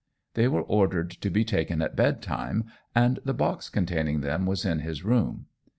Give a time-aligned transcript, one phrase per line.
[0.33, 2.63] They were ordered to be taken at bedtime,
[2.95, 5.45] and the box containing them was in his room.